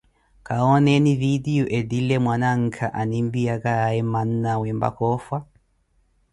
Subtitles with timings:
[0.45, 5.37] Khawooneni vidio etile mwanankha animpiyakaaye mannawe mpaka oofwa?